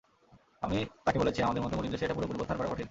আমি 0.61 0.77
তাঁকে 1.05 1.19
বলেছি 1.19 1.39
আমাদের 1.41 1.61
মতো 1.63 1.75
গরিব 1.77 1.91
দেশে 1.91 2.05
এটা 2.05 2.15
পুরোপুরি 2.15 2.37
প্রত্যাহার 2.37 2.59
করা 2.59 2.69
কঠিন। 2.69 2.79